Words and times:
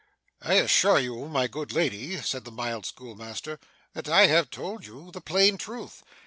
'I 0.41 0.53
assure 0.55 0.97
you, 0.97 1.27
my 1.27 1.45
good 1.45 1.71
lady,' 1.73 2.17
said 2.23 2.43
the 2.43 2.49
mild 2.49 2.87
schoolmaster, 2.87 3.59
'that 3.93 4.09
I 4.09 4.25
have 4.25 4.49
told 4.49 4.83
you 4.83 5.11
the 5.11 5.21
plain 5.21 5.59
truth. 5.59 6.01